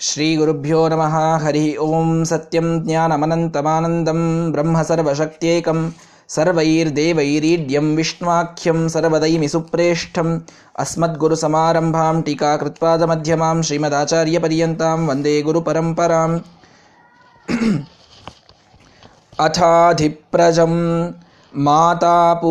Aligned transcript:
श्रीगुरुभ्यो 0.00 0.80
नमः 0.88 1.14
हरिः 1.42 1.78
ॐ 1.82 2.08
सत्यं 2.30 2.66
ज्ञानमनन्तमानन्दं 2.86 4.20
ब्रह्म 4.52 4.82
सर्वशक्त्येकं 4.90 5.78
सर्वैर्देवैरीड्यं 6.34 7.86
विष्णुवाख्यं 7.96 8.78
सर्वदैमि 8.94 9.48
सुप्रेष्ठम् 9.54 10.32
अस्मद्गुरुसमारम्भां 10.84 12.14
टीकाकृत्पादमध्यमां 12.26 13.56
श्रीमदाचार्यपर्यन्तां 13.68 14.98
वन्दे 15.08 15.34
गुरुपरम्पराम् 15.48 16.36
अथाधिप्रजं 19.46 20.74
मातापूर्वरूपं 21.68 22.42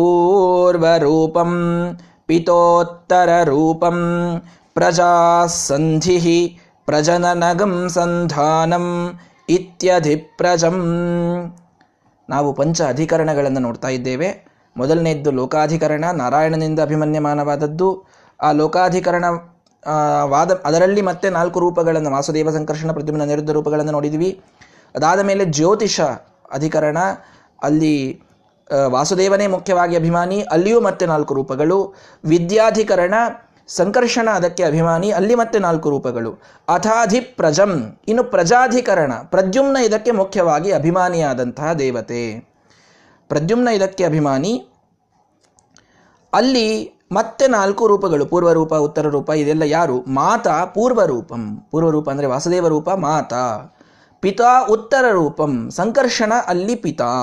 पितोत्तररूपं 2.28 3.98
प्रजासन्धिः 4.76 6.26
ಪ್ರಜನನಗಂ 6.91 7.73
ಸಂಧಾನಂ 7.89 8.85
ಇತ್ಯಧಿಪ್ರಜಂ 9.49 10.77
ನಾವು 12.29 12.49
ಪಂಚ 12.53 12.81
ಅಧಿಕರಣಗಳನ್ನು 12.81 13.59
ನೋಡ್ತಾ 13.59 13.89
ಇದ್ದೇವೆ. 13.97 14.29
ಮೊದಲನೆಯದ್ದು 14.77 15.29
ಲೋಕಾಧಿಕರಣ, 15.31 16.05
ನಾರಾಯಣನಿಂದ 16.11 16.79
ಅಭಿಮನ್ಯಮಾನವಾದದ್ದು. 16.79 17.87
ಆ 18.41 18.49
ಲೋಕಾಧಿಕರಣ 18.51 19.25
ವಾದ, 20.23 20.51
ಅದರಲ್ಲಿ 20.65 21.01
ಮತ್ತೆ 21.01 21.29
ನಾಲ್ಕು 21.29 21.59
ರೂಪಗಳನ್ನು, 21.59 22.09
ವಾಸುದೇವ 22.11 22.51
ಸಂಕರ್ಷಣ 22.51 22.91
ಪ್ರತಿಮನ 22.91 23.23
ನಿರುದ್ಧ 23.23 23.51
ರೂಪಗಳನ್ನು 23.51 23.91
ನೋಡಿದ್ವಿ. 23.91 24.31
ಅದಾದ 24.95 25.19
ಮೇಲೆ 25.19 25.45
ಜ್ಯೋತಿಷ 25.57 26.01
ಅಧಿಕರಣ, 26.51 26.97
ಅಲ್ಲಿ 27.63 27.95
ವಾಸುದೇವನೇ 28.87 29.47
ಮುಖ್ಯವಾಗಿ 29.47 29.95
ಅಭಿಮಾನಿ, 29.95 30.39
ಅಲ್ಲಿಯೂ 30.51 30.81
ಮತ್ತೆ 30.81 31.05
ನಾಲ್ಕು 31.05 31.33
ರೂಪಗಳು. 31.33 31.79
ವಿದ್ಯಾಧಿಕರಣ 32.25 33.15
ಸಂಕರ್ಷಣ 33.75 34.29
ಅದಕ್ಕೆ 34.29 34.63
ಅಭಿಮಾನಿ, 34.63 35.11
ಅಲ್ಲಿ 35.11 35.35
ಮತ್ತೆ 35.35 35.59
ನಾಲ್ಕು 35.59 35.89
ರೂಪಗಳು. 35.89 36.31
ಅಥಾಧಿ 36.69 37.19
ಪ್ರಜಂ 37.19 37.71
ಇನ್ನು 38.07 38.23
ಪ್ರಜಾಧಿಕರಣ, 38.23 39.13
ಪ್ರದ್ಯುಮ್ನ 39.23 39.77
ಇದಕ್ಕೆ 39.77 40.11
ಮುಖ್ಯವಾಗಿ 40.11 40.71
ಅಭಿಮಾನಿಯಾದಂತಹ 40.71 41.73
ದೇವತೆ. 41.73 42.23
ಪ್ರದ್ಯುಮ್ನ 43.29 43.67
ಇದಕ್ಕೆ 43.67 44.03
ಅಭಿಮಾನಿ, 44.03 44.53
ಅಲ್ಲಿ 46.33 46.67
ಮತ್ತೆ 47.11 47.47
ನಾಲ್ಕು 47.47 47.87
ರೂಪಗಳು, 47.87 48.25
ಪೂರ್ವರೂಪ 48.25 48.73
ಉತ್ತರ 48.73 49.07
ರೂಪ 49.07 49.29
ಇದೆಲ್ಲ 49.29 49.61
ಯಾರು? 49.61 49.97
ಮಾತಾ 50.07 50.65
ಪೂರ್ವರೂಪಂ. 50.65 51.67
ಪೂರ್ವರೂಪ 51.71 52.09
ಅಂದರೆ 52.09 52.27
ವಾಸುದೇವ 52.27 52.67
ರೂಪ 52.67 52.89
ಮಾತಾ. 52.89 53.45
ಪಿತಾ 54.23 54.51
ಉತ್ತರ 54.69 55.05
ರೂಪಂ 55.11 55.69
ಸಂಕರ್ಷಣ 55.71 56.33
ಅಲ್ಲಿ 56.47 56.75
ಪಿತಾ. 56.75 57.13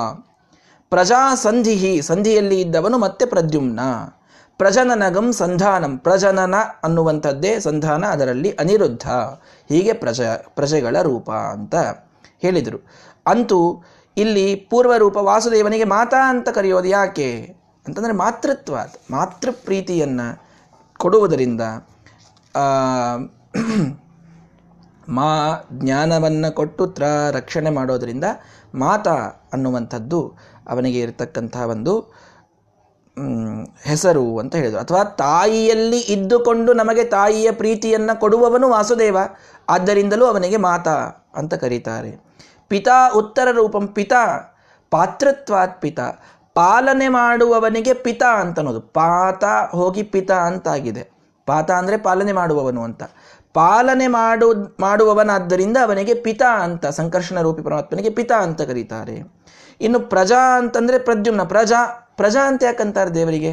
ಪ್ರಜಾ 0.92 1.34
ಸಂಧಿಹಿ 1.34 2.02
ಸಂಧಿಯಲ್ಲಿ 2.02 2.60
ಇದ್ದವನು 2.60 2.98
ಮತ್ತೆ 2.98 3.26
ಪ್ರದ್ಯುಮ್ನ. 3.26 3.80
ಪ್ರಜನನಗಂ 4.58 5.32
ಸಂಧಾನಂ. 5.32 5.98
ಪ್ರಜನನ 5.98 6.54
ಅನ್ನುವಂಥದ್ದೇ 6.82 7.58
ಸಂಧಾನ, 7.58 8.04
ಅದರಲ್ಲಿ 8.04 8.50
ಅನಿರುದ್ಧ. 8.52 9.08
ಹೀಗೆ 9.68 9.92
ಪ್ರಜ, 9.92 10.20
ಪ್ರಜೆಗಳ 10.56 11.02
ರೂಪ 11.02 11.30
ಅಂತ 11.30 11.74
ಹೇಳಿದರು. 12.38 12.78
ಅಂತೂ 13.26 13.84
ಇಲ್ಲಿ 14.16 14.54
ಪೂರ್ವರೂಪ 14.70 15.16
ವಾಸುದೇವನಿಗೆ 15.16 15.84
ಮಾತಾ 15.84 16.20
ಅಂತ 16.28 16.48
ಕರೆಯೋದು 16.48 16.88
ಯಾಕೆ? 16.88 17.30
ಅಂತಂದರೆ 17.86 18.12
ಮಾತೃತ್ವ 18.12 18.76
ಮಾತೃ 19.10 19.50
ಪ್ರೀತಿಯನ್ನು 19.64 20.26
ಕೊಡುವುದರಿಂದ 20.96 21.60
ಮಾ, 25.08 25.30
ಜ್ಞಾನವನ್ನು 25.72 26.54
ಕೊಟ್ಟು 26.54 26.86
ತ್ರ 26.86 27.04
ರಕ್ಷಣೆ 27.30 27.70
ಮಾಡೋದರಿಂದ 27.70 28.24
ಮಾತಾ 28.74 29.14
ಅನ್ನುವಂಥದ್ದು 29.52 30.20
ಅವನಿಗೆ 30.68 30.98
ಇರತಕ್ಕಂತಹ 31.00 31.60
ಒಂದು 31.60 31.94
ಹೆಸರು 33.82 34.38
ಅಂತ 34.38 34.54
ಹೇಳಿದರು. 34.54 34.80
ಅಥವಾ 34.80 35.04
ತಾಯಿಯಲ್ಲಿ 35.04 36.00
ಇದ್ದುಕೊಂಡು 36.00 36.72
ನಮಗೆ 36.72 37.04
ತಾಯಿಯ 37.04 37.50
ಪ್ರೀತಿಯನ್ನು 37.50 38.20
ಕೊಡುವವನು 38.20 38.68
ವಾಸುದೇವ, 38.68 39.18
ಆದ್ದರಿಂದಲೂ 39.68 40.26
ಅವನಿಗೆ 40.26 40.56
ಮಾತಾ 40.56 40.96
ಅಂತ 41.34 41.54
ಕರೀತಾರೆ. 41.54 42.10
ಪಿತಾ 42.68 43.10
ಉತ್ತರ 43.10 43.48
ರೂಪಂ, 43.50 43.86
ಪಿತಾ 43.86 44.22
ಪಾತ್ರತ್ವಾತ್ 44.90 45.80
ಪಿತಾ, 45.80 46.06
ಪಾಲನೆ 46.54 47.08
ಮಾಡುವವನಿಗೆ 47.08 47.92
ಪಿತಾ 47.94 48.30
ಅಂತನೋದು. 48.40 48.80
ಪಾತ 48.80 49.44
ಹೋಗಿ 49.70 50.02
ಪಿತಾ 50.02 50.34
ಅಂತಾಗಿದೆ. 50.34 51.10
ಪಾತ 51.46 51.70
ಅಂದರೆ 51.70 51.96
ಪಾಲನೆ 51.96 52.32
ಮಾಡುವವನು 52.32 52.82
ಅಂತ. 52.82 53.02
ಪಾಲನೆ 53.54 54.06
ಮಾಡು, 54.06 54.54
ಮಾಡುವವನಾದ್ದರಿಂದ 54.80 55.76
ಅವನಿಗೆ 55.82 56.14
ಪಿತಾ 56.14 56.50
ಅಂತ 56.58 56.86
ಸಂಕರ್ಷಣ 56.86 57.40
ರೂಪಿ 57.40 57.62
ಪರಮಾತ್ಮನಿಗೆ 57.62 58.10
ಪಿತಾ 58.10 58.38
ಅಂತ 58.38 58.62
ಕರೀತಾರೆ. 58.62 59.16
ಇನ್ನು 59.80 60.00
ಪ್ರಜಾ 60.00 60.58
ಅಂತಂದರೆ 60.58 60.98
ಪ್ರದ್ಯುಮ್ನ 60.98 61.42
ಪ್ರಜಾ. 61.42 62.07
ಪ್ರಜಾ 62.18 62.42
ಅಂತ 62.46 62.62
ಯಾಕಂತಾರೆ 62.64 63.10
ದೇವರಿಗೆ? 63.10 63.52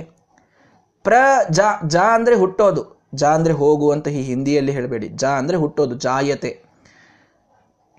ಪ್ರ, 1.05 1.15
ಜಾ 1.49 1.67
ಜಾ 1.87 2.05
ಅಂದರೆ 2.17 2.35
ಹುಟ್ಟೋದು. 2.35 2.83
ಜಾ 3.15 3.29
ಅಂದರೆ 3.29 3.53
ಹೋಗು 3.53 3.87
ಅಂತ 3.91 4.07
ಈ 4.19 4.21
ಹಿಂದಿಯಲ್ಲಿ 4.21 4.71
ಹೇಳಬೇಡಿ. 4.71 5.07
ಜಾ 5.21 5.31
ಅಂದರೆ 5.37 5.57
ಹುಟ್ಟೋದು, 5.57 5.95
ಜಾಯತೆ. 5.95 6.51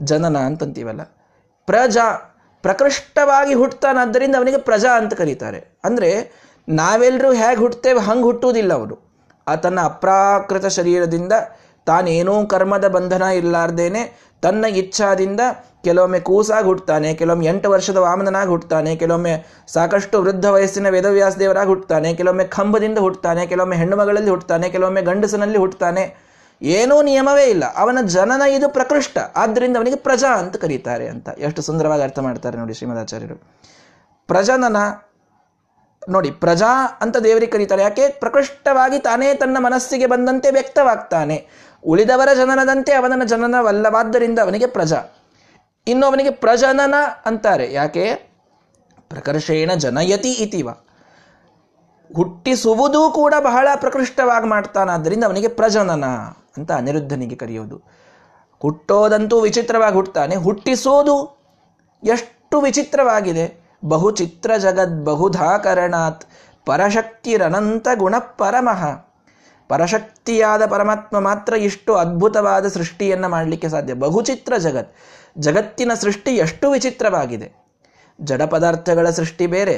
ಜನನ 0.00 0.38
ಅಂತಂತೀವಲ್ಲ. 0.48 1.02
ಪ್ರಜಾ 1.68 2.06
ಪ್ರಕೃಷ್ಟವಾಗಿ 2.64 3.54
ಹುಟ್ಟತಾನಾದ್ದರಿಂದ 3.54 4.34
ಅವನಿಗೆ 4.36 4.58
ಪ್ರಜಾ 4.58 4.92
ಅಂತ 4.96 5.14
ಕರೀತಾರೆ. 5.14 5.60
ಅಂದರೆ 5.84 6.10
ನಾವೆಲ್ಲರೂ 6.68 7.30
ಹೇಗೆ 7.32 7.60
ಹುಟ್ಟುತ್ತೇವೆ, 7.60 8.00
ಹಂಗೆ 8.00 8.22
ಹುಟ್ಟುವುದಿಲ್ಲ 8.22 8.72
ಅವನು. 8.72 8.96
ಆತನ 9.46 9.80
ಅಪ್ರಾಕೃತ 9.84 10.66
ಶರೀರದಿಂದ 10.66 11.34
ತಾನೇನೂ 11.86 12.46
ಕರ್ಮದ 12.46 12.88
ಬಂಧನ 12.88 13.22
ಇಲ್ಲಾರ್ದೇನೆ 13.22 14.32
ತನ್ನ 14.42 14.64
ಇಚ್ಛಾದಿಂದ 14.64 15.40
ಕೆಲವೊಮ್ಮೆ 15.84 16.20
ಕೂಸಾಗಿ 16.20 16.66
ಹುಟ್ಟುತ್ತಾನೆ 16.66 17.14
ಕೆಲವೊಮ್ಮೆ 17.14 17.46
ಎಂಟು 17.46 17.70
ವರ್ಷದ 17.70 17.96
ವಾಮನನಾಗಿ 17.96 18.48
ಹುಟ್ಟುತ್ತಾನೆ 18.48 18.96
ಕೆಲವೊಮ್ಮೆ 18.96 19.46
ಸಾಕಷ್ಟು 19.68 20.22
ವೃದ್ಧ 20.22 20.46
ವಯಸ್ಸಿನ 20.46 20.88
ವೇದವ್ಯಾಸ 20.88 21.36
ದೇವರಾಗಿ 21.36 21.68
ಹುಟ್ಟುತ್ತಾನೆ 21.68 22.14
ಕೆಲವೊಮ್ಮೆ 22.14 22.44
ಕಂಬದಿಂದ 22.44 22.98
ಹುಟ್ಟುತ್ತಾನೆ 22.98 23.46
ಕೆಲವೊಮ್ಮೆ 23.46 23.76
ಹೆಣ್ಣು 23.76 23.96
ಮಗಳಲ್ಲಿ 23.96 24.30
ಹುಟ್ಟುತ್ತಾನೆ 24.30 24.68
ಕೆಲವೊಮ್ಮೆ 24.68 25.02
ಗಂಡಸನಲ್ಲಿ 25.02 25.58
ಹುಟ್ಟುತ್ತಾನೆ 25.58 26.26
ಏನೂ 26.62 27.02
ನಿಯಮವೇ 27.02 27.44
ಇಲ್ಲ. 27.44 27.64
ಅವನ 27.76 27.98
ಜನನ 28.06 28.42
ಇದು 28.42 28.68
ಪ್ರಕೃಷ್ಟ. 28.68 29.18
ಆದ್ದರಿಂದ 29.36 29.76
ಅವನಿಗೆ 29.76 29.96
ಪ್ರಜಾ 29.96 30.36
ಅಂತ 30.36 30.56
ಕರೀತಾರೆ 30.56 31.08
ಅಂತ. 31.08 31.28
ಎಷ್ಟು 31.38 31.62
ಸುಂದರವಾಗಿ 31.62 32.02
ಅರ್ಥ 32.02 32.18
ಮಾಡ್ತಾರೆ 32.18 32.58
ನೋಡಿ 32.58 32.74
ಶ್ರೀಮದಾಚಾರ್ಯರು. 32.74 33.34
ಪ್ರಜನನ, 34.26 34.76
ನೋಡಿ, 36.08 36.30
ಪ್ರಜಾ 36.30 36.98
ಅಂತ 37.00 37.16
ದೇವರಿಗೆ 37.16 37.52
ಕರೀತಾರೆ. 37.52 37.82
ಯಾಕೆ? 37.82 38.08
ಪ್ರಕೃಷ್ಟವಾಗಿ 38.08 38.98
ತಾನೇ 38.98 39.34
ತನ್ನ 39.34 39.56
ಮನಸ್ಸಿಗೆ 39.60 40.06
ಬಂದಂತೆ 40.06 40.50
ವ್ಯಕ್ತವಾಗ್ತಾನೆ. 40.50 41.48
ಉಳಿದವರ 41.86 42.28
ಜನನದಂತೆ 42.34 42.92
ಅವನ 42.92 43.22
ಜನನವಲ್ಲವಾದ್ದರಿಂದ 43.24 44.38
ಅವನಿಗೆ 44.38 44.66
ಪ್ರಜಾ. 44.66 45.02
ಇನ್ನು 45.86 46.06
ಅವನಿಗೆ 46.06 46.30
ಪ್ರಜನನ 46.30 46.94
ಅಂತಾರೆ. 47.26 47.72
ಯಾಕೆ? 47.72 48.14
ಪ್ರಕರ್ಷೇಣ 49.08 49.70
ಜನಯತಿ 49.76 50.32
ಇತಿವ. 50.32 50.68
ಹುಟ್ಟಿಸುವುದೂ 52.16 53.10
ಕೂಡ 53.10 53.34
ಬಹಳ 53.40 53.68
ಪ್ರಕೃಷ್ಟವಾಗಿ 53.76 54.46
ಮಾಡ್ತಾನಾದ್ದರಿಂದ 54.46 55.24
ಅವನಿಗೆ 55.24 55.48
ಪ್ರಜನನ 55.48 56.04
ಅಂತ 56.56 56.72
ಅನಿರುದ್ಧನಿಗೆ 56.72 57.36
ಕರೆಯೋದು. 57.36 57.82
ಹುಟ್ಟೋದಂತೂ 58.58 59.40
ವಿಚಿತ್ರವಾಗಿ 59.40 59.94
ಹುಟ್ಟುತ್ತಾನೆ 59.94 60.36
ಹುಟ್ಟಿಸೋದು 60.36 61.38
ಎಷ್ಟು 62.04 62.60
ವಿಚಿತ್ರವಾಗಿದೆ. 62.60 63.66
ಬಹುಚಿತ್ರ 63.84 64.56
ಜಗದ್ 64.56 65.04
ಬಹುಧಾಕರಣಾತ್ 65.04 66.24
ಪರಶಕ್ತಿರನಂತ 66.66 67.88
ಗುಣ 67.94 68.14
ಪರಮಃ 68.18 69.06
ಪರಶಕ್ತಿಯಾದ 69.68 70.66
ಪರಮಾತ್ಮ 70.66 71.20
ಮಾತ್ರ 71.20 71.54
ಇಷ್ಟು 71.54 71.94
ಅದ್ಭುತವಾದ 71.94 72.66
ಸೃಷ್ಟಿಯನ್ನು 72.66 73.28
ಮಾಡಲಿಕ್ಕೆ 73.28 73.68
ಸಾಧ್ಯ. 73.68 73.94
ಬಹುಚಿತ್ರ 73.94 74.56
ಜಗತ್. 74.56 74.94
ಜಗತ್ತಿನ 75.38 75.94
ಸೃಷ್ಟಿ 75.94 76.36
ಎಷ್ಟು 76.36 76.70
ವಿಚಿತ್ರವಾಗಿದೆ. 76.70 77.48
ಜಡ 78.20 78.42
ಪದಾರ್ಥಗಳ 78.42 79.10
ಸೃಷ್ಟಿ 79.10 79.46
ಬೇರೆ, 79.46 79.76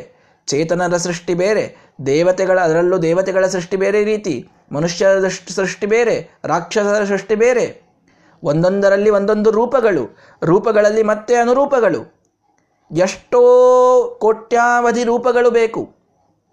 ಚೇತನರ 0.48 0.97
ಸೃಷ್ಟಿ 0.97 1.34
ಬೇರೆ, 1.34 1.65
ದೇವತೆಗಳ, 2.06 2.59
ಅದರಲ್ಲೂ 2.60 2.98
ದೇವತೆಗಳ 2.98 3.47
ಸೃಷ್ಟಿ 3.47 3.77
ಬೇರೆ 3.77 4.04
ರೀತಿ, 4.04 4.48
ಮನುಷ್ಯರ 4.72 5.28
ಸೃಷ್ಟಿ 5.28 5.87
ಬೇರೆ, 5.87 6.31
ರಾಕ್ಷಸರ 6.44 7.04
ಸೃಷ್ಟಿ 7.04 7.34
ಬೇರೆ. 7.34 7.66
ಒಂದೊಂದರಲ್ಲಿ 8.43 9.10
ಒಂದೊಂದು 9.10 9.50
ರೂಪಗಳು, 9.50 10.04
ರೂಪಗಳಲ್ಲಿ 10.43 11.03
ಮತ್ತೆ 11.03 11.34
ಅನುರೂಪಗಳು. 11.34 12.00
ಎಷ್ಟೋ 12.91 13.41
ಕೋಟ್ಯಾವಧಿ 14.21 15.04
ರೂಪಗಳು 15.04 15.50
ಬೇಕು, 15.50 15.82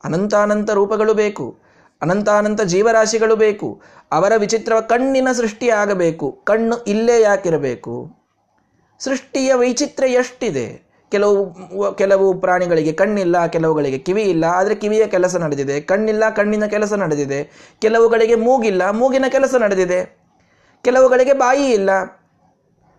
ಅನಂತಾನಂತ 0.04 0.70
ರೂಪಗಳು 0.70 1.14
ಬೇಕು. 1.14 1.65
ಅನಂತಾನಂತ 2.02 2.62
ಜೀವರಾಶಿಗಳು 2.62 3.36
ಬೇಕು. 3.36 3.82
ಅವರ 4.12 4.34
ವಿಚಿತ್ರ 4.38 4.80
ಕಣ್ಣಿನ 4.80 5.32
ಸೃಷ್ಟಿಯಾಗಬೇಕು 5.32 6.32
ಕಣ್ಣು 6.44 6.78
ಇಲ್ಲೇ 6.84 7.22
ಯಾಕಿರಬೇಕು? 7.22 7.94
ಸೃಷ್ಟಿಯ 9.00 9.54
ವೈಚಿತ್ರ್ಯ 9.54 10.14
ಎಷ್ಟಿದೆ? 10.14 10.68
ಕೆಲವು 11.12 11.40
ಕೆಲವು 11.94 12.34
ಪ್ರಾಣಿಗಳಿಗೆ 12.40 12.94
ಕಣ್ಣಿಲ್ಲ, 12.94 13.48
ಕೆಲವುಗಳಿಗೆ 13.48 13.98
ಕಿವಿ 13.98 14.24
ಇಲ್ಲ, 14.24 14.44
ಆದರೆ 14.44 14.76
ಕಿವಿಯ 14.76 15.08
ಕೆಲಸ 15.08 15.36
ನಡೆದಿದೆ. 15.36 15.82
ಕಣ್ಣಿಲ್ಲ, 15.82 16.30
ಕಣ್ಣಿನ 16.30 16.66
ಕೆಲಸ 16.66 16.94
ನಡೆದಿದೆ. 16.94 17.40
ಕೆಲವುಗಳಿಗೆ 17.82 18.36
ಮೂಗಿಲ್ಲ, 18.36 18.90
ಮೂಗಿನ 18.90 19.26
ಕೆಲಸ 19.30 19.56
ನಡೆದಿದೆ. 19.56 20.00
ಕೆಲವುಗಳಿಗೆ 20.82 21.34
ಬಾಯಿ 21.34 21.66
ಇಲ್ಲ 21.72 21.90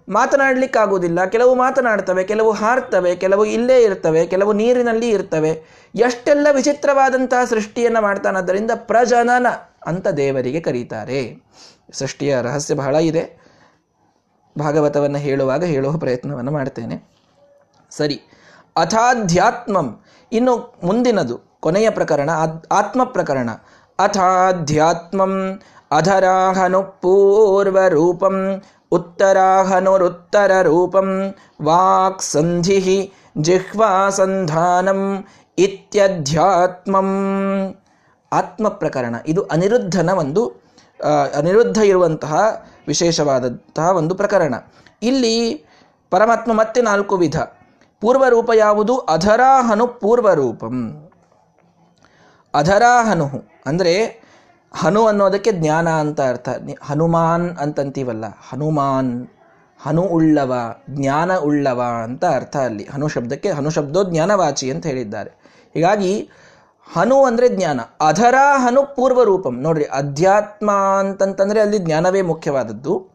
ಮಾತನಾಡಲಿಕ್ಕಾಗುವುದಿಲ್ಲ. 0.09 1.25
ಕೆಲವು 1.25 1.55
ಮಾತನಾಡ್ತವೆ, 1.55 2.25
ಕೆಲವು 2.25 2.51
ಹಾರ್ತವೆ, 2.53 3.17
ಕೆಲವು 3.17 3.45
ಇಲ್ಲೇ 3.45 3.83
ಇರ್ತವೆ, 3.83 4.27
ಕೆಲವು 4.27 4.53
ನೀರಿನಲ್ಲಿ 4.53 5.09
ಇರ್ತವೆ. 5.09 5.65
ಎಷ್ಟೆಲ್ಲ 5.95 6.47
ವಿಚಿತ್ರವಾದಂತಹ 6.53 7.45
ಸೃಷ್ಟಿಯನ್ನು 7.45 8.01
ಮಾಡ್ತಾನದ್ದರಿಂದ 8.01 8.71
ಪ್ರಜನನ 8.75 9.47
ಅಂತ 9.87 10.09
ದೇವರಿಗೆ 10.09 10.61
ಕರೀತಾರೆ. 10.61 11.43
ಸೃಷ್ಟಿಯ 11.93 12.41
ರಹಸ್ಯ 12.43 12.75
ಬಹಳ 12.75 12.97
ಇದೆ. 12.97 13.41
ಭಾಗವತವನ್ನು 14.59 15.19
ಹೇಳುವಾಗ 15.19 15.65
ಹೇಳುವ 15.65 15.99
ಪ್ರಯತ್ನವನ್ನು 15.99 16.51
ಮಾಡ್ತೇನೆ. 16.51 17.03
ಸರಿ. 17.91 18.15
ಅಥಾಧ್ಯಾತ್ಮಂ. 18.77 20.01
ಇನ್ನು 20.33 20.75
ಮುಂದಿನದು, 20.83 21.41
ಕೊನೆಯ 21.61 21.91
ಪ್ರಕರಣ 21.91 22.31
ಆತ್ಮ 22.71 23.05
ಪ್ರಕರಣ. 23.05 23.51
ಅಥಾಧ್ಯಾತ್ಮಂ. 23.99 25.61
ಅಧರಾಹನು 25.91 26.83
ಪೂರ್ವರೂಪಂ 26.83 28.63
ಉತ್ತರಾಹನುರುತ್ತರರೂಪಂ 28.93 31.35
ವಾಕ್ 31.63 32.23
ಸಂಧಿ 32.23 33.13
ಜಿಹ್ವಾ 33.41 34.11
ಸಂಧಾನಂ 34.11 35.25
ಇತ್ಯಧ್ಯಾತ್ಮಂ 35.59 37.09
ಆತ್ಮ 38.33 38.69
ಪ್ರಕರಣ 38.69 39.15
ಇದು 39.27 39.43
ಅನಿರುದ್ಧನ 39.43 40.11
ಒಂದು 40.11 40.67
ಅನಿರುದ್ಧ 41.35 41.79
ಇರುವಂತಹ 41.79 42.65
ವಿಶೇಷವಾದಂತಹ 42.87 43.97
ಒಂದು 43.97 44.15
ಪ್ರಕರಣ. 44.15 44.55
ಇಲ್ಲಿ 45.03 45.65
ಪರಮಾತ್ಮ 46.11 46.53
ಮತ್ತೆ 46.53 46.83
ನಾಲ್ಕು 46.83 47.17
ವಿಧ. 47.17 47.37
ಪೂರ್ವರೂಪ 48.01 48.51
ಯಾವುದು? 48.55 48.99
ಅಧರಾಹನು 48.99 49.87
ಪೂರ್ವರೂಪಂ. 49.87 51.09
ಅಧರಾಹನು 52.55 53.31
ಅಂದರೆ 53.67 54.26
ಹನು 54.77 55.07
ಅನ್ನೋದಕ್ಕೆ 55.07 55.53
ಜ್ಞಾನ 55.53 55.89
ಅಂತ 55.89 56.21
ಅರ್ಥ. 56.21 56.49
ಹನುಮಾನ್ 56.83 57.57
ಅಂತಂತೀವಲ್ಲ, 57.57 58.25
ಹನುಮಾನ್, 58.49 59.29
ಹನು 59.83 60.03
ಉಳ್ಳವ, 60.03 60.55
ಜ್ಞಾನ 60.91 61.37
ಉಳ್ಳವ 61.37 61.83
ಅಂತ 62.03 62.25
ಅರ್ಥ 62.25 62.57
ಅಲ್ಲಿ. 62.57 62.85
ಹನು 62.85 63.09
ಶಬ್ದಕ್ಕೆ, 63.09 63.51
ಹನು 63.51 63.71
ಶಬ್ದೋ 63.71 64.05
ಜ್ಞಾನವಾಚಿ 64.05 64.71
ಅಂತ 64.71 64.87
ಹೇಳಿದ್ದಾರೆ. 64.87 65.31
ಹೀಗಾಗಿ, 65.75 66.31
ಹನು 66.93 67.25
ಅಂದರೆ 67.25 67.49
ಜ್ಞಾನ. 67.49 67.81
ಅಧರ 68.01 68.35
ಹನು 68.57 68.83
ಪೂರ್ವರೂಪಂ 68.97 69.61
ನೋಡ್ರಿ, 69.61 69.85
ಅಧ್ಯಾತ್ಮ 69.85 70.71
ಅಂತಂತಂದ್ರೆ 70.71 71.61
ಅಲ್ಲಿ 71.61 71.79
ಜ್ಞಾನವೇ 71.79 72.23
ಮುಖ್ಯವಾದದ್ದು. 72.23 73.11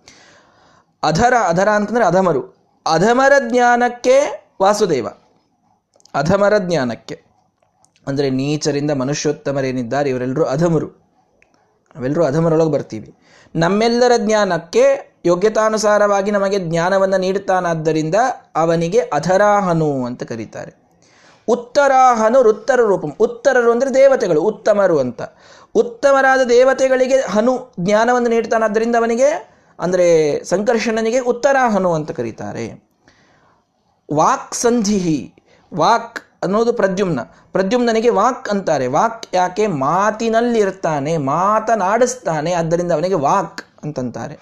ಅಧರ 1.04 1.34
ಅಧರ 1.48 1.69
ಅಂತಂದ್ರೆ 1.69 2.06
ಅಧಮರು. 2.06 2.42
ಅಧಮರ 2.86 3.34
ಜ್ಞಾನಕ್ಕೆ 3.50 4.48
ವಾಸುದೇವ. 4.62 5.08
ಅಧಮರ 6.13 6.54
ಜ್ಞಾನಕ್ಕೆ. 6.58 7.22
ಅಂದರೆ 8.08 8.30
ನೀಚರಿಂದ 8.30 8.92
ಮನುಷ್ಯೋತ್ತಮರೇನಿದ್ದಾರೆ, 8.92 10.10
ಇವರೆಲ್ಲರೂ 10.10 10.44
ಅಧಮರು. 10.44 11.11
ನಾವೆಲ್ಲರೂ 11.96 12.24
ಅಧಮರೊಳಗೆ 12.24 12.72
ಬರ್ತೀವಿ. 12.72 13.10
ನಮ್ಮೆಲ್ಲರ 13.56 14.12
ಜ್ಞಾನಕ್ಕೆ 14.18 14.84
ಯೋಗ್ಯತಾನುಸಾರವಾಗಿ 15.26 16.32
ನಮಗೆ 16.32 16.60
ಜ್ಞಾನವನ್ನು 16.60 17.18
ನೀಡುತ್ತಾನಾದ್ದರಿಂದ 17.18 18.16
ಅವನಿಗೆ 18.56 19.00
ಅಧರಾಹನು 19.00 20.06
ಅಂತ 20.06 20.24
ಕರೀತಾರೆ. 20.24 20.72
ಉತ್ತರಾಹನು 21.48 22.40
ವೃತ್ತರ 22.40 22.80
ರೂಪಂ, 22.82 23.12
ಉತ್ತರರು 23.20 23.72
ಅಂದರೆ 23.72 23.94
ದೇವತೆಗಳು, 23.94 24.42
ಉತ್ತಮರು 24.42 25.00
ಅಂತ. 25.00 25.22
ಉತ್ತಮರಾದ 25.76 26.42
ದೇವತೆಗಳಿಗೆ 26.50 27.18
ಹನು 27.22 27.74
ಜ್ಞಾನವನ್ನು 27.80 28.30
ನೀಡ್ತಾನಾದ್ದರಿಂದ 28.30 28.96
ಅವನಿಗೆ, 28.96 29.30
ಅಂದರೆ 29.80 30.08
ಸಂಕರ್ಷಣನಿಗೆ 30.44 31.20
ಉತ್ತರಾಹನು 31.20 31.94
ಅಂತ 31.94 32.12
ಕರೀತಾರೆ. 32.12 32.66
ವಾಕ್ 34.10 34.56
ಸಂಧಿಹಿ 34.56 35.34
ವಾಕ್ 35.74 36.20
ಅನ್ನೋದು 36.44 36.74
ಪ್ರದ್ಯುಮ್ನ. 36.74 37.20
ಪ್ರದ್ಯುಮ್ನನಿಗೆ 37.52 38.10
ವಾಕ್ 38.10 38.50
ಅಂತಾರೆ. 38.50 38.88
ವಾಕ್ 38.88 39.36
ಯಾಕೆ? 39.36 39.68
ಮಾತಿನಲ್ಲಿರ್ತಾನೆ, 39.68 41.18
ಮಾತನಾಡಿಸ್ತಾನೆ, 41.18 42.54
ಆದ್ದರಿಂದ 42.54 42.92
ಅವನಿಗೆ 42.92 43.14
ವಾಕ್ 43.14 43.62
ಅಂತಂತಾರೆ. 43.84 44.40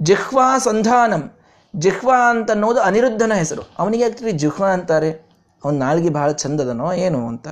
ಜಿಹ್ವಾ 0.00 0.58
ಸಂಧಾನಂ. 0.58 1.32
ಜಿಹ್ವಾ 1.76 2.30
ಅಂತನ್ನೋದು 2.30 2.80
ಅನಿರುದ್ಧನ 2.80 3.32
ಹೆಸರು. 3.32 3.62
ಅವನಿಗೆ 3.78 4.04
ಆಕ್ಚುಲಿ 4.04 4.32
ಜಿಹ್ವಾ 4.32 4.68
ಅಂತಾರೆ? 4.68 5.10
ಅವನ 5.64 5.78
ನಾಲ್ಗೆ 5.78 6.10
ಬಹಳ 6.10 6.32
ಚಂದದನೋ 6.32 6.92
ಏನು 6.92 7.28
ಅಂತ. 7.28 7.48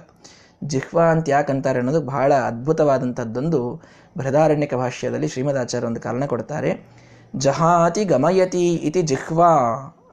ಜಿಹ್ವಾ 0.64 1.04
ಅಂತ 1.04 1.28
ಯಾಕೆ 1.28 1.52
ಅಂತಾರೆ 1.52 1.78
ಅನ್ನೋದು 1.78 2.00
ಬಹಳ 2.00 2.34
ಅದ್ಭುತವಾದಂಥದ್ದೊಂದು 2.34 3.82
ಬೃಹದಾರಣ್ಯಕ 4.18 4.74
ಭಾಷ್ಯದಲ್ಲಿ 4.74 5.28
ಶ್ರೀಮದಾಚಾರ್ಯ 5.28 5.86
ಒಂದು 5.86 6.00
ಕಾರಣ 6.00 6.24
ಕೊಡ್ತಾರೆ. 6.24 6.88
ಜಹಾತಿ 7.36 8.04
ಗಮಯತಿ 8.04 8.74
ಇತಿ 8.74 9.02
ಜಿಹ್ವಾ 9.02 9.50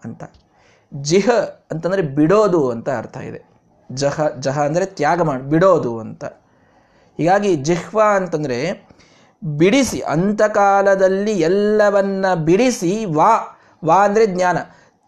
ಅಂತ. 0.04 0.24
ಜಿಹ 0.94 1.30
ಅಂತಂದರೆ 1.72 2.02
ಬಿಡೋದು 2.02 2.70
ಅಂತ 2.70 2.90
ಅರ್ಥ 2.90 3.18
ಇದೆ. 3.18 3.55
ಜಹ 3.90 4.28
ಜಹ 4.40 4.60
ಅಂದರೆ 4.62 4.86
ತ್ಯಾಗ 4.86 5.22
ಮಾಡಿ, 5.22 5.44
ಬಿಡೋದು 5.44 6.00
ಅಂತ. 6.00 6.24
ಹೀಗಾಗಿ 7.20 7.56
ಜಿಹ್ವಾ 7.56 8.16
ಅಂತಂದರೆ 8.16 8.58
ಬಿಡಿಸಿ, 9.42 10.00
ಅಂತಕಾಲದಲ್ಲಿ 10.00 11.40
ಎಲ್ಲವನ್ನ 11.40 12.26
ಬಿಡಿಸಿ, 12.34 13.06
ವಾ 13.06 13.32
ವಾ 13.84 14.04
ಅಂದರೆ 14.04 14.26
ಜ್ಞಾನ. 14.26 14.58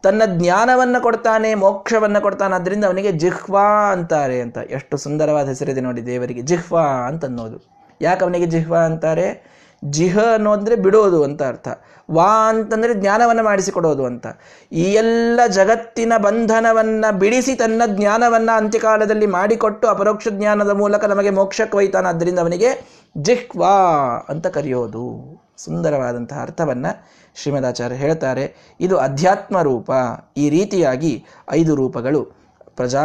ತನ್ನ 0.03 0.21
ಜ್ಞಾನವನ್ನು 0.25 1.01
ಕೊಡ್ತಾನೆ, 1.01 1.55
ಮೋಕ್ಷವನ್ನು 1.55 2.21
ಕೊಡ್ತಾನೆ 2.21 2.55
ಅದರಿಂದ 2.55 2.85
ಅವನಿಗೆ 2.85 3.11
ಜಿಹ್ವಾ 3.11 3.91
ಅಂತಾರೆ 3.91 4.41
ಅಂತ. 4.41 4.57
ಎಷ್ಟು 4.57 4.97
ಸುಂದರವಾದ 4.97 5.47
ಹೆಸರಿದೆ 5.47 5.81
ನೋಡಿ 5.81 6.05
ದೇವರಿಗೆ, 6.05 6.41
ಜಿಹ್ವಾ 6.41 6.83
ಅಂತ 7.07 7.25
ಅನ್ನೋದು 7.25 7.59
ಯಾಕೆ 8.01 8.23
ಅವನಿಗೆ 8.23 8.45
ಜಿಹ್ವಾ 8.45 8.79
ಅಂತಾರೆ? 8.79 9.56
ಜಿಹ 9.83 10.19
ಅನ್ನೋದ್ರೆ 10.33 10.75
ಬಿಡೋದು 10.75 11.23
ಅಂತ 11.23 11.43
ಅರ್ಥ. 11.43 11.67
ವಾ 12.09 12.49
ಅಂತಂದರೆ 12.49 12.93
ಜ್ಞಾನವನ್ನು 12.93 13.43
ಮಾಡಿಸಿಕೊಡೋದು 13.43 14.05
ಅಂತ. 14.05 14.27
ಈ 14.71 14.81
ಎಲ್ಲ 14.81 15.39
ಜಗತ್ತಿನ 15.47 16.13
ಬಂಧನವನ್ನು 16.17 17.19
ಬಿಡಿಸಿ 17.19 17.55
ತನ್ನ 17.55 17.81
ಜ್ಞಾನವನ್ನು 17.87 18.57
ಅಂತ್ಯಕಾಲದಲ್ಲಿ 18.57 19.25
ಮಾಡಿಕೊಟ್ಟು 19.25 19.87
ಅಪರೋಕ್ಷ 19.87 20.27
ಜ್ಞಾನದ 20.31 20.69
ಮೂಲಕ 20.69 21.05
ನಮಗೆ 21.05 21.29
ಮೋಕ್ಷಕ್ಕೆ 21.29 21.77
ಅದರಿಂದ 21.77 22.07
ಆದ್ದರಿಂದ 22.07 22.39
ಅವನಿಗೆ 22.39 22.99
ಜಿಹ್ವಾ 23.17 23.75
ಅಂತ 24.29 24.47
ಕರೆಯೋದು. 24.47 25.05
ಸುಂದರವಾದಂತಹ 25.57 26.41
ಅರ್ಥವನ್ನು 26.41 27.07
ಶ್ರೀಮದಾಚಾರ್ಯ 27.35 27.95
ಹೇಳ್ತಾರೆ. 27.95 28.75
ಇದು 28.79 28.97
ಅಧ್ಯಾತ್ಮ 28.97 29.61
ರೂಪ 29.61 29.91
ಈ 30.37 30.49
ರೀತಿಯಾಗಿ 30.49 31.25
ಐದು 31.49 31.75
ರೂಪಗಳು 31.75 32.23
ಪ್ರಜಾ 32.75 33.01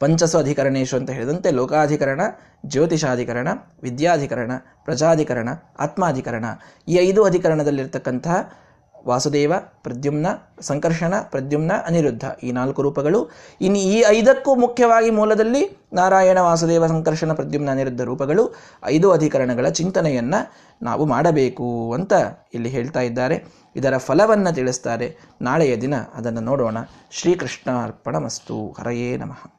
ಪಂಚಸು 0.00 0.38
ಅಧಿಕರಣೇಶು 0.38 0.96
ಅಂತ 0.96 1.10
ಹೇಳಿದಂತೆ 1.10 1.50
ಲೋಕಾಧಿಕರಣ, 1.50 2.20
ಜ್ಯೋತಿಷಾಧಿಕರಣ, 2.66 3.48
ವಿದ್ಯಾಧಿಕರಣ, 3.82 4.50
ಪ್ರಜಾಧಿಕರಣ, 4.84 5.48
ಆತ್ಮಾಧಿಕರಣ. 5.78 6.44
ಈ 6.88 6.96
ಐದು 6.96 7.24
ಅಧಿಕರಣದಲ್ಲಿರ್ತಕ್ಕಂತಹ 7.24 8.52
ವಾಸುದೇವ, 9.06 9.52
ಪ್ರದ್ಯುಮ್ನ, 9.58 10.26
ಸಂಕರ್ಷಣ, 10.60 11.14
ಪ್ರದ್ಯುಮ್ನ, 11.20 11.72
ಅನಿರುದ್ಧ 11.86 12.24
ಈ 12.42 12.52
ನಾಲ್ಕು 12.52 12.82
ರೂಪಗಳು. 12.82 13.30
ಇನ್ನು 13.60 13.78
ಈ 13.78 14.04
ಐದಕ್ಕೂ 14.08 14.54
ಮುಖ್ಯವಾಗಿ 14.54 15.10
ಮೂಲದಲ್ಲಿ 15.10 15.88
ನಾರಾಯಣ, 15.92 16.38
ವಾಸುದೇವ, 16.38 16.86
ಸಂಕರ್ಷಣ, 16.86 17.32
ಪ್ರದ್ಯುಮ್ನ, 17.32 17.70
ಅನಿರುದ್ಧ 17.70 18.00
ರೂಪಗಳು. 18.00 18.54
ಐದು 18.84 19.12
ಅಧಿಕರಣಗಳ 19.12 19.68
ಚಿಂತನೆಯನ್ನು 19.68 20.52
ನಾವು 20.82 21.04
ಮಾಡಬೇಕು 21.04 21.92
ಅಂತ 21.92 22.12
ಇಲ್ಲಿ 22.54 22.68
ಹೇಳ್ತಾ 22.68 23.00
ಇದ್ದಾರೆ. 23.00 23.44
ಇದರ 23.76 23.96
ಫಲವನ್ನು 23.96 24.54
ತಿಳಿಸ್ತಾರೆ. 24.54 25.16
ನಾಳೆಯ 25.42 25.76
ದಿನ 25.76 25.94
ಅದನ್ನು 25.96 26.40
ನೋಡೋಣ. 26.40 26.76
ಶ್ರೀಕೃಷ್ಣ 27.10 27.70
ಅರ್ಪಣ 27.84 28.16
ಮಸ್ತು 28.16 28.76
ಹರಯೇ 28.80 29.16
ನಮಃ. 29.16 29.55